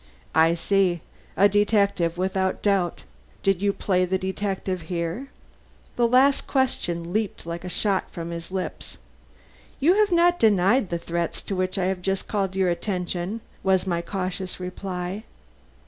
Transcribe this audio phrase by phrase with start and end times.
[0.33, 1.01] "I see.
[1.37, 3.03] A detective without doubt.
[3.43, 5.29] Did you play the detective here?"
[5.95, 8.97] The last question leaped like a shot from his lips.
[9.79, 13.85] "You have not denied the threats to which I have just called your attention," was
[13.85, 15.23] my cautious reply.